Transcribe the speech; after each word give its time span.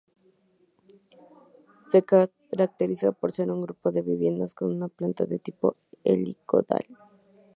Se 1.91 2.01
caracteriza 2.03 3.11
por 3.11 3.31
ser 3.31 3.51
un 3.51 3.61
grupo 3.61 3.91
de 3.91 4.01
viviendas 4.01 4.55
con 4.55 4.71
una 4.75 4.87
planta 4.87 5.25
de 5.27 5.37
tipo 5.37 5.75
helicoidal. 6.03 6.87